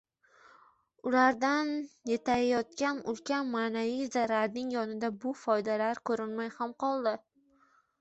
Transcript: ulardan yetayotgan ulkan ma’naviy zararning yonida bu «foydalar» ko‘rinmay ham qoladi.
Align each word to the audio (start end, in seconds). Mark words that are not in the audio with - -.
ulardan 1.09 1.69
yetayotgan 2.13 3.03
ulkan 3.13 3.53
ma’naviy 3.59 4.03
zararning 4.19 4.75
yonida 4.79 5.15
bu 5.23 5.37
«foydalar» 5.47 6.05
ko‘rinmay 6.11 6.55
ham 6.61 6.79
qoladi. 6.87 7.27